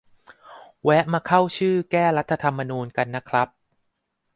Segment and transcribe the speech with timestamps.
[0.83, 3.47] แวะมาเข้าชื่อ แก้รัฐธรรมนูญ กันนะครับ